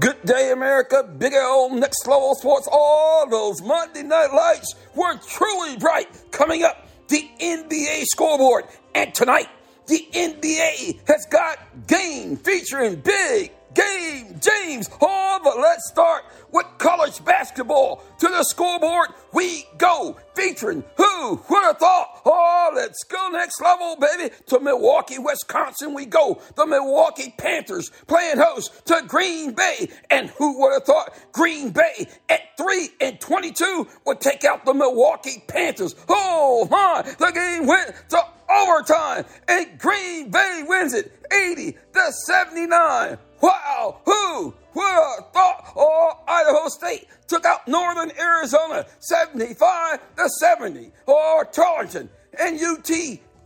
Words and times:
Good 0.00 0.24
day, 0.24 0.50
America. 0.50 1.04
Big 1.18 1.34
L, 1.34 1.70
next 1.70 2.08
level 2.08 2.34
sports. 2.34 2.68
All 2.70 3.28
those 3.30 3.62
Monday 3.62 4.02
night 4.02 4.32
lights 4.34 4.74
were 4.96 5.16
truly 5.18 5.76
bright. 5.76 6.08
Coming 6.32 6.64
up, 6.64 6.88
the 7.06 7.28
NBA 7.40 8.02
scoreboard. 8.06 8.64
And 8.96 9.14
tonight, 9.14 9.48
the 9.86 10.04
NBA 10.12 11.06
has 11.06 11.26
got 11.30 11.58
game 11.86 12.36
featuring 12.36 12.96
big 12.96 13.52
game, 13.74 14.40
James. 14.40 14.88
Oh, 15.00 15.40
but 15.42 15.58
let's 15.58 15.88
start 15.88 16.24
with 16.52 16.66
college 16.78 17.24
basketball. 17.24 18.02
To 18.20 18.28
the 18.28 18.44
scoreboard 18.44 19.08
we 19.32 19.66
go, 19.76 20.16
featuring 20.34 20.84
who 20.96 21.42
would 21.50 21.64
have 21.64 21.78
thought? 21.78 22.22
Oh, 22.24 22.70
let's 22.74 23.04
go 23.04 23.28
next 23.30 23.60
level, 23.60 23.96
baby. 23.96 24.34
To 24.46 24.60
Milwaukee, 24.60 25.18
Wisconsin 25.18 25.94
we 25.94 26.06
go. 26.06 26.40
The 26.56 26.66
Milwaukee 26.66 27.34
Panthers 27.36 27.90
playing 28.06 28.38
host 28.38 28.86
to 28.86 29.02
Green 29.06 29.52
Bay. 29.52 29.88
And 30.10 30.30
who 30.30 30.60
would 30.60 30.72
have 30.74 30.84
thought 30.84 31.14
Green 31.32 31.70
Bay 31.70 32.06
at 32.28 32.56
3 32.56 32.88
and 33.00 33.20
22 33.20 33.88
would 34.06 34.20
take 34.20 34.44
out 34.44 34.64
the 34.64 34.74
Milwaukee 34.74 35.42
Panthers? 35.46 35.94
Oh, 36.08 36.66
my. 36.70 37.02
The 37.02 37.32
game 37.32 37.66
went 37.66 37.92
to 38.10 38.18
overtime 38.48 39.24
and 39.48 39.78
Green 39.78 40.30
Bay 40.30 40.62
wins 40.66 40.94
it 40.94 41.12
80 41.32 41.72
to 41.72 42.12
79. 42.26 43.18
Wow, 43.40 44.00
who 44.04 44.54
would 44.74 45.24
thought? 45.32 45.72
Oh, 45.76 46.12
Idaho 46.26 46.68
State 46.68 47.06
took 47.26 47.44
out 47.44 47.66
Northern 47.68 48.12
Arizona 48.18 48.86
75 49.00 49.98
to 50.16 50.28
70. 50.40 50.92
Oh, 51.06 51.44
Tarleton 51.52 52.08
and 52.38 52.60
UT 52.60 52.90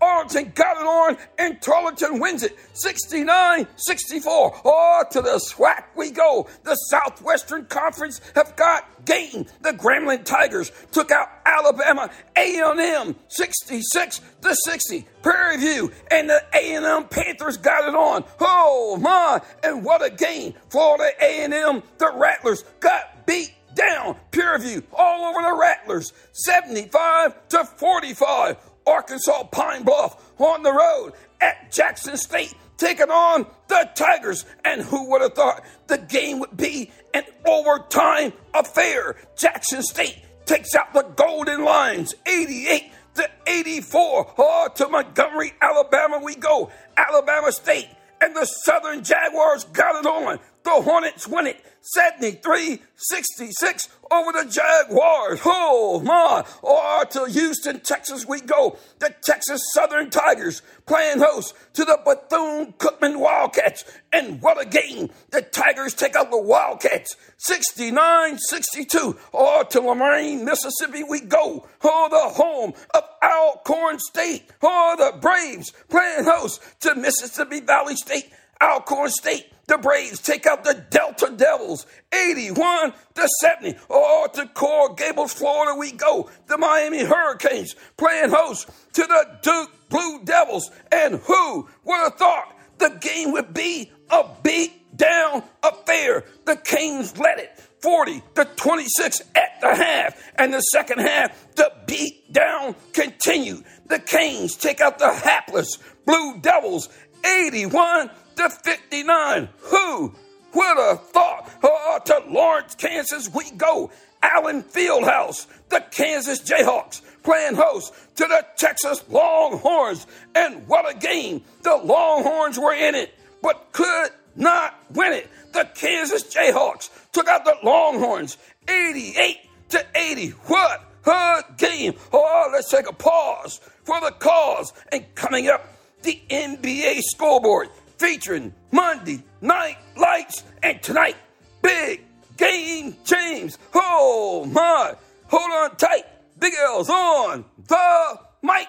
Arlington 0.01 0.53
got 0.55 0.77
it 0.77 0.87
on, 0.87 1.17
and 1.39 1.61
Tarleton 1.61 2.21
wins 2.21 2.43
it 2.43 2.57
69 2.75 3.67
64. 3.77 4.61
Oh, 4.65 5.05
to 5.11 5.23
the 5.23 5.39
SWAC 5.39 5.85
we 5.97 6.11
go. 6.11 6.49
The 6.65 6.75
Southwestern 6.75 7.67
Conference 7.67 8.21
have 8.35 8.57
got 8.57 9.05
game. 9.05 9.47
The 9.61 9.73
Grambling 9.73 10.25
Tigers 10.25 10.71
took 10.93 11.11
out 11.11 11.29
Alabama 11.45 12.11
A&M 12.37 13.17
66 13.29 14.21
to 14.43 14.55
60. 14.55 15.07
Prairie 15.23 15.57
View 15.59 15.93
and 16.11 16.29
the 16.29 16.43
A&M 16.55 17.09
Panthers 17.09 17.57
got 17.57 17.89
it 17.89 17.95
on. 17.95 18.25
Oh 18.41 18.97
my! 19.01 19.41
And 19.63 19.85
what 19.85 20.05
a 20.05 20.11
game! 20.11 20.55
Florida 20.71 21.11
A&M, 21.21 21.83
the 21.99 22.13
Rattlers 22.15 22.63
got 22.81 23.27
beat 23.27 23.53
down. 23.75 24.17
Prairie 24.31 24.61
View 24.61 24.83
all 24.93 25.27
over 25.27 25.43
the 25.43 25.59
Rattlers 25.59 26.13
75 26.33 27.49
to 27.49 27.65
45. 27.65 28.57
Arkansas 28.89 29.45
Pine 29.45 29.83
Bluff 29.83 30.33
on 30.39 30.63
the 30.63 30.73
road 30.73 31.13
at 31.41 31.71
Jackson 31.71 32.17
State 32.17 32.55
taking 32.79 33.11
on 33.11 33.47
the 33.69 33.89
Tigers. 33.95 34.47
And 34.65 34.81
who 34.81 35.11
would 35.11 35.21
have 35.21 35.35
thought 35.35 35.65
the 35.87 35.99
game 35.99 36.39
would 36.39 36.57
be 36.57 36.91
an 37.13 37.25
overtime 37.47 38.33
affair? 38.55 39.17
Jackson 39.37 39.83
State 39.83 40.23
takes 40.47 40.75
out 40.75 40.95
the 40.95 41.03
Golden 41.03 41.65
Lions 41.65 42.15
88 42.27 42.91
to 43.17 43.31
84. 43.47 44.35
Oh, 44.39 44.69
to 44.77 44.89
Montgomery, 44.89 45.53
Alabama 45.61 46.21
we 46.23 46.35
go. 46.35 46.71
Alabama 46.97 47.53
State 47.53 47.89
and 48.21 48.35
the 48.35 48.47
Southern 48.47 49.05
Jaguars 49.05 49.65
got 49.65 49.97
it 49.97 50.07
on. 50.07 50.39
The 50.69 50.83
Hornets 50.83 51.27
win 51.27 51.47
it 51.47 51.65
73 51.81 52.83
66 52.95 53.89
over 54.11 54.33
the 54.33 54.45
Jaguars. 54.45 55.41
Oh 55.43 56.03
my. 56.05 56.45
Or 56.61 57.07
to 57.07 57.25
Houston, 57.25 57.81
Texas 57.81 58.27
we 58.27 58.43
go. 58.43 58.77
The 58.99 59.15
Texas 59.23 59.63
Southern 59.73 60.11
Tigers 60.11 60.61
playing 60.85 61.21
host 61.21 61.55
to 61.73 61.87
the 61.87 61.99
Bethune 62.05 62.75
Cookman 62.75 63.19
Wildcats. 63.19 63.85
And 64.13 64.43
what 64.43 64.61
a 64.61 64.67
game. 64.67 65.09
The 65.31 65.41
Tigers 65.41 65.95
take 65.95 66.15
out 66.15 66.31
the 66.31 66.37
Wildcats 66.37 67.17
69 67.39 68.37
62. 68.39 69.19
Or 69.33 69.65
to 69.65 69.81
Lorman, 69.81 70.45
Mississippi 70.45 71.03
we 71.03 71.21
go. 71.21 71.67
Oh, 71.83 72.09
the 72.11 72.35
home 72.35 72.75
of 72.95 73.05
Alcorn 73.23 73.99
State. 74.01 74.51
Oh, 74.63 74.97
the 74.99 75.19
Braves 75.19 75.73
playing 75.89 76.25
host 76.25 76.63
to 76.81 76.95
Mississippi 76.95 77.61
Valley 77.61 77.97
State. 77.97 78.31
Alcorn 78.61 79.11
State 79.11 79.53
the 79.69 79.77
Braves 79.77 80.21
take 80.21 80.47
out 80.47 80.65
the 80.65 80.83
Delta 80.89 81.31
Devils 81.37 81.87
81 82.13 82.95
to 83.15 83.29
70. 83.43 83.79
Oh, 83.91 84.27
to 84.33 84.47
Coral 84.47 84.95
Gables, 84.95 85.35
Florida 85.35 85.79
we 85.79 85.93
go. 85.93 86.31
The 86.47 86.57
Miami 86.57 87.05
Hurricanes 87.05 87.77
playing 87.99 88.31
host 88.31 88.71
to 88.95 89.03
the 89.03 89.39
Duke 89.43 89.71
Blue 89.91 90.25
Devils. 90.25 90.71
And 90.91 91.17
who 91.17 91.69
would 91.85 91.99
have 91.99 92.15
thought 92.15 92.57
the 92.79 92.99
game 93.01 93.33
would 93.33 93.53
be 93.53 93.93
a 94.09 94.25
beat 94.43 94.97
down 94.97 95.43
affair? 95.63 96.25
The 96.47 96.57
Canes 96.57 97.19
led 97.19 97.39
it 97.39 97.61
40 97.83 98.23
to 98.37 98.47
26 98.47 99.21
at 99.35 99.61
the 99.61 99.75
half. 99.75 100.33
And 100.37 100.55
the 100.55 100.61
second 100.61 101.01
half, 101.01 101.55
the 101.57 101.71
beat 101.87 102.33
down 102.33 102.75
continued. 102.95 103.65
The 103.89 103.99
Canes 103.99 104.57
take 104.57 104.81
out 104.81 104.99
the 104.99 105.13
hapless 105.13 105.77
Blue 106.07 106.41
Devils 106.41 106.89
81 107.23 108.11
to 108.39 108.49
59. 108.49 109.49
Who 109.59 110.15
would 110.55 110.77
have 110.79 111.09
thought? 111.09 111.51
Oh, 111.63 111.99
to 112.05 112.23
Lawrence, 112.29 112.75
Kansas 112.75 113.29
we 113.35 113.51
go. 113.51 113.91
Allen 114.23 114.63
Fieldhouse, 114.63 115.47
the 115.69 115.81
Kansas 115.91 116.41
Jayhawks 116.41 117.03
playing 117.23 117.55
host 117.55 117.93
to 118.17 118.25
the 118.25 118.45
Texas 118.57 119.05
Longhorns. 119.09 120.07
And 120.35 120.67
what 120.67 120.91
a 120.91 120.99
game! 120.99 121.43
The 121.63 121.77
Longhorns 121.77 122.59
were 122.59 122.75
in 122.75 122.95
it, 122.95 123.15
but 123.43 123.73
could 123.73 124.11
not 124.35 124.75
win 124.93 125.13
it. 125.13 125.29
The 125.53 125.69
Kansas 125.75 126.25
Jayhawks 126.25 126.91
took 127.13 127.29
out 127.29 127.45
the 127.45 127.57
Longhorns 127.63 128.39
88 128.69 129.37
to 129.71 129.87
80. 129.95 130.29
What 130.31 130.85
a 131.07 131.45
game! 131.57 131.95
Oh, 132.13 132.51
let's 132.53 132.71
take 132.71 132.89
a 132.89 132.95
pause 132.95 133.61
for 133.85 134.01
the 134.01 134.13
cause. 134.13 134.73
And 134.91 135.05
coming 135.15 135.49
up, 135.49 135.67
the 136.03 136.21
NBA 136.31 137.03
scoreboard 137.03 137.69
featuring 137.99 138.55
Monday 138.71 139.23
Night 139.41 139.79
Lights 139.97 140.45
and 140.63 140.83
tonight, 140.83 141.17
Big 141.63 142.05
Game 142.37 142.97
James. 143.05 143.59
Oh 143.75 144.49
my, 144.51 144.95
hold 145.27 145.51
on 145.51 145.77
tight. 145.77 146.05
Big 146.39 146.53
L's 146.61 146.89
on 146.89 147.45
the 147.67 148.21
mic. 148.43 148.69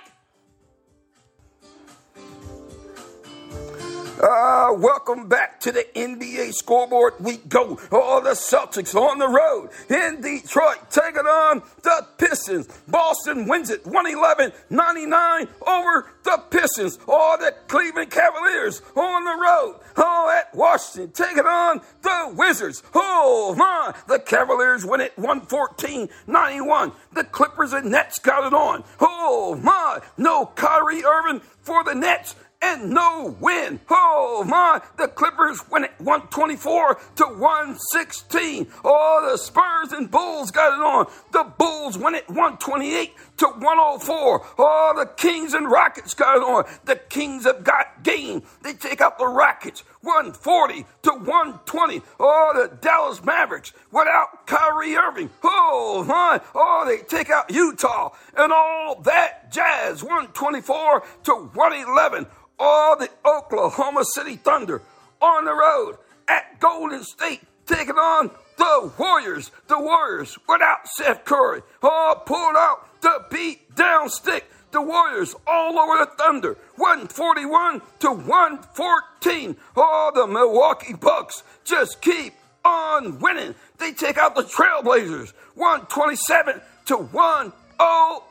Uh, 4.22 4.26
welcome 4.74 5.28
back 5.28 5.60
to 5.62 5.72
the 5.72 5.86
NBA 5.96 6.54
scoreboard. 6.54 7.14
We 7.20 7.38
go. 7.38 7.80
All 7.92 8.22
the 8.22 8.32
Celtics 8.32 8.96
on 8.96 9.20
the 9.20 9.28
road 9.28 9.70
in 9.90 10.22
Detroit, 10.22 10.90
taking 10.90 11.26
on 11.26 11.64
the 11.82 12.08
Pistons. 12.18 12.68
Boston 12.88 13.48
wins 13.48 13.70
it 13.70 13.86
111 13.86 14.52
99 14.70 15.48
over 15.66 16.12
the 16.24 16.44
Pistons. 16.50 17.00
All 17.08 17.38
the 17.38 17.54
Cleveland 17.68 18.12
Cavaliers 18.12 18.82
on 18.96 19.24
the 19.24 19.42
road. 19.42 19.80
All 19.98 20.30
at 20.30 20.54
Washington, 20.54 21.12
taking 21.12 21.46
on 21.46 21.82
the 22.02 22.34
Wizards. 22.36 22.84
Oh, 22.94 23.56
my. 23.58 23.94
The 24.08 24.20
Cavaliers 24.20 24.86
win 24.86 25.02
it 25.02 25.18
114 25.18 26.10
91. 26.28 26.92
The 27.14 27.24
Clippers 27.24 27.74
and 27.74 27.92
Nets 27.92 28.20
got 28.20 28.46
it 28.46 28.54
on. 28.54 28.84
Oh, 29.00 29.60
my. 29.62 30.00
No 30.18 30.46
Kyrie 30.46 31.04
Irving 31.04 31.42
for 31.62 31.84
the 31.84 31.94
Nets 31.94 32.36
and 32.62 32.90
no 32.92 33.36
win. 33.40 33.80
Oh 33.90 34.44
my, 34.48 34.82
the 34.98 35.08
Clippers 35.08 35.62
win 35.70 35.86
it 35.86 35.94
124 36.00 37.00
to 37.16 37.24
116. 37.26 38.68
Oh, 38.84 39.28
the 39.32 39.38
Spurs 39.38 39.92
and 39.94 40.12
Bulls 40.12 40.52
got 40.52 40.74
it 40.74 40.82
on. 40.82 41.12
The 41.32 41.52
Bulls 41.58 41.98
win 41.98 42.16
it 42.16 42.28
128 42.28 43.14
to 43.38 43.46
104. 43.48 44.48
Oh, 44.58 44.94
the 44.98 45.06
Kings 45.06 45.54
and 45.54 45.72
Rockets 45.72 46.14
got 46.14 46.38
it 46.38 46.44
on. 46.44 46.66
The 46.86 46.98
Kings 46.98 47.46
have 47.46 47.64
got 47.64 48.04
game. 48.04 48.44
They 48.64 48.74
take 48.74 49.02
out 49.02 49.18
the 49.18 49.28
Rockets 49.28 49.84
140 50.02 50.86
to 51.04 51.12
120. 51.12 52.02
Oh, 52.20 52.52
the 52.56 52.76
Dallas 52.78 53.24
Mavericks 53.24 53.74
without 53.92 54.48
Kyrie 54.48 54.96
Irving. 54.96 55.30
Oh 55.44 56.04
my, 56.08 56.42
oh, 56.56 56.84
they 56.86 57.04
take 57.04 57.30
out 57.30 57.52
Utah 57.52 58.12
and 58.36 58.52
all 58.52 59.02
that 59.02 59.49
jazz 59.52 60.04
124 60.04 61.04
to 61.24 61.32
111 61.54 62.28
all 62.60 62.98
the 62.98 63.10
Oklahoma 63.26 64.04
City 64.14 64.36
Thunder 64.36 64.82
on 65.22 65.46
the 65.46 65.54
road 65.54 65.98
at 66.28 66.60
Golden 66.60 67.04
State 67.04 67.42
taking 67.66 67.96
on 67.96 68.32
the 68.58 68.92
Warriors. 68.98 69.52
The 69.68 69.80
Warriors 69.80 70.38
without 70.48 70.88
Seth 70.88 71.24
Curry. 71.26 71.62
All 71.82 72.16
pulled 72.16 72.56
out 72.58 73.02
the 73.02 73.26
beat 73.32 73.76
down 73.76 74.10
stick. 74.10 74.46
The 74.72 74.82
Warriors 74.82 75.36
all 75.48 75.80
over 75.80 76.06
the 76.06 76.12
Thunder. 76.18 76.58
141 76.76 77.82
to 78.00 78.12
114. 78.12 79.58
All 79.76 80.12
the 80.14 80.28
Milwaukee 80.28 80.94
Bucks 80.94 81.44
just 81.64 82.02
keep 82.02 82.34
on 82.66 83.20
winning. 83.20 83.56
They 83.78 83.94
take 83.94 84.18
out 84.18 84.36
the 84.36 84.44
Trailblazers. 84.44 85.34
127 85.56 86.62
to 86.88 86.98
108. 86.98 88.29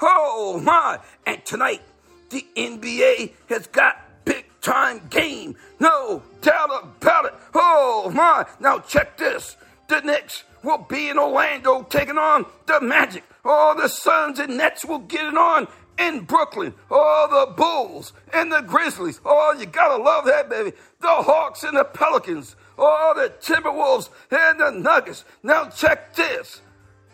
Oh 0.00 0.60
my. 0.62 0.98
And 1.26 1.44
tonight, 1.44 1.82
the 2.30 2.46
NBA 2.56 3.32
has 3.48 3.66
got 3.66 4.24
big 4.24 4.46
time 4.60 5.06
game. 5.10 5.56
No 5.80 6.22
doubt 6.40 6.70
about 6.82 7.26
it. 7.26 7.34
Oh 7.54 8.10
my! 8.14 8.46
Now 8.60 8.78
check 8.80 9.16
this. 9.16 9.56
The 9.88 10.00
Knicks 10.00 10.44
will 10.62 10.78
be 10.78 11.08
in 11.08 11.18
Orlando 11.18 11.82
taking 11.82 12.18
on 12.18 12.46
the 12.66 12.80
Magic. 12.80 13.24
Oh, 13.44 13.74
the 13.80 13.88
Suns 13.88 14.38
and 14.38 14.56
Nets 14.56 14.84
will 14.84 14.98
get 14.98 15.24
it 15.24 15.36
on 15.36 15.68
in 15.98 16.20
Brooklyn. 16.20 16.74
Oh, 16.90 17.46
the 17.46 17.54
Bulls 17.54 18.12
and 18.32 18.52
the 18.52 18.60
Grizzlies. 18.60 19.20
Oh, 19.24 19.54
you 19.58 19.66
gotta 19.66 20.02
love 20.02 20.26
that, 20.26 20.48
baby. 20.50 20.72
The 21.00 21.08
Hawks 21.08 21.64
and 21.64 21.76
the 21.76 21.84
Pelicans. 21.84 22.56
Oh, 22.76 23.14
the 23.16 23.30
Timberwolves 23.40 24.10
and 24.30 24.60
the 24.60 24.70
Nuggets. 24.70 25.24
Now 25.42 25.68
check 25.70 26.14
this. 26.14 26.60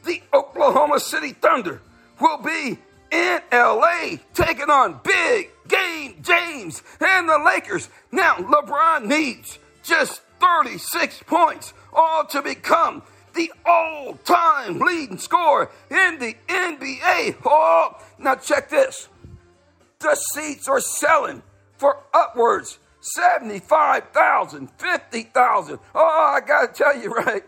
The 0.04 0.20
Oklahoma 0.32 1.00
City 1.00 1.32
Thunder 1.32 1.80
will 2.20 2.38
be 2.38 2.78
in 3.10 3.40
LA 3.52 4.16
taking 4.34 4.70
on 4.70 5.00
Big 5.04 5.50
Game 5.68 6.16
James 6.22 6.82
and 7.00 7.28
the 7.28 7.38
Lakers. 7.38 7.88
Now, 8.10 8.36
LeBron 8.36 9.06
needs 9.06 9.58
just 9.82 10.22
36 10.40 11.22
points, 11.26 11.72
all 11.92 12.24
to 12.26 12.42
become 12.42 13.02
the 13.34 13.52
all 13.66 14.14
time 14.24 14.78
leading 14.78 15.18
scorer 15.18 15.70
in 15.90 16.18
the 16.18 16.36
NBA. 16.48 17.36
Oh, 17.44 17.96
now 18.18 18.36
check 18.36 18.68
this. 18.68 19.08
The 19.98 20.14
seats 20.34 20.68
are 20.68 20.80
selling 20.80 21.42
for 21.76 21.98
upwards 22.12 22.78
75,000, 23.00 24.70
50,000. 24.78 25.78
Oh, 25.94 26.34
I 26.34 26.40
got 26.46 26.74
to 26.74 26.82
tell 26.82 26.96
you, 26.96 27.10
right? 27.10 27.42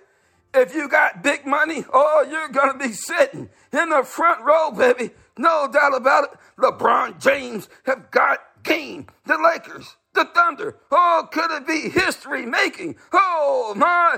If 0.56 0.74
you 0.74 0.88
got 0.88 1.22
big 1.22 1.44
money, 1.44 1.84
oh, 1.92 2.26
you're 2.30 2.48
going 2.48 2.72
to 2.72 2.88
be 2.88 2.94
sitting 2.94 3.50
in 3.74 3.90
the 3.90 4.02
front 4.02 4.42
row, 4.42 4.70
baby. 4.70 5.10
No 5.36 5.68
doubt 5.70 5.94
about 5.94 6.24
it. 6.24 6.30
LeBron 6.58 7.20
James 7.20 7.68
have 7.84 8.10
got 8.10 8.40
game. 8.62 9.06
The 9.26 9.36
Lakers, 9.36 9.96
the 10.14 10.24
Thunder. 10.24 10.78
Oh, 10.90 11.28
could 11.30 11.50
it 11.50 11.66
be 11.66 11.90
history 11.90 12.46
making? 12.46 12.96
Oh, 13.12 13.74
my. 13.76 14.16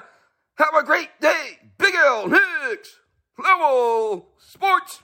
Have 0.59 0.75
a 0.79 0.85
great 0.85 1.11
day. 1.21 1.59
Big 1.77 1.95
L 1.97 2.29
Hicks. 2.29 3.01
Level 3.37 4.29
Sports. 4.39 5.03